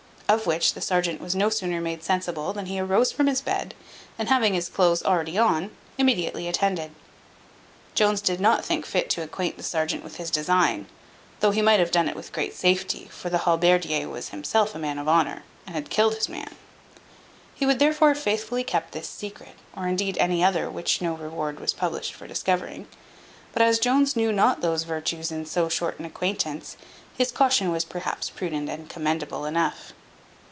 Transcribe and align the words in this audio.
Of 0.31 0.47
which 0.47 0.75
the 0.75 0.79
serjeant 0.79 1.19
was 1.19 1.35
no 1.35 1.49
sooner 1.49 1.81
made 1.81 2.03
sensible, 2.05 2.53
than 2.53 2.67
he 2.67 2.79
arose 2.79 3.11
from 3.11 3.27
his 3.27 3.41
bed, 3.41 3.75
and 4.17 4.29
having 4.29 4.53
his 4.53 4.69
clothes 4.69 5.03
already 5.03 5.37
on, 5.37 5.71
immediately 5.97 6.47
attended. 6.47 6.91
Jones 7.95 8.21
did 8.21 8.39
not 8.39 8.63
think 8.63 8.85
fit 8.85 9.09
to 9.09 9.23
acquaint 9.23 9.57
the 9.57 9.63
serjeant 9.63 10.05
with 10.05 10.15
his 10.15 10.31
design; 10.31 10.85
though 11.41 11.51
he 11.51 11.61
might 11.61 11.81
have 11.81 11.91
done 11.91 12.07
it 12.07 12.15
with 12.15 12.31
great 12.31 12.55
safety, 12.55 13.09
for 13.11 13.29
the 13.29 13.39
halberdier 13.39 14.07
was 14.07 14.29
himself 14.29 14.73
a 14.73 14.79
man 14.79 14.97
of 14.97 15.09
honour, 15.09 15.43
and 15.65 15.75
had 15.75 15.89
killed 15.89 16.15
his 16.15 16.29
man. 16.29 16.55
He 17.53 17.65
would 17.65 17.79
therefore 17.79 18.13
have 18.13 18.23
faithfully 18.23 18.63
kept 18.63 18.93
this 18.93 19.09
secret, 19.09 19.55
or 19.75 19.85
indeed 19.85 20.17
any 20.17 20.41
other 20.45 20.69
which 20.69 21.01
no 21.01 21.13
reward 21.13 21.59
was 21.59 21.73
published 21.73 22.13
for 22.13 22.25
discovering. 22.25 22.87
But 23.51 23.63
as 23.63 23.79
Jones 23.79 24.15
knew 24.15 24.31
not 24.31 24.61
those 24.61 24.83
virtues 24.83 25.29
in 25.29 25.45
so 25.45 25.67
short 25.67 25.99
an 25.99 26.05
acquaintance, 26.05 26.77
his 27.17 27.33
caution 27.33 27.69
was 27.69 27.83
perhaps 27.83 28.29
prudent 28.29 28.69
and 28.69 28.87
commendable 28.87 29.43
enough. 29.43 29.91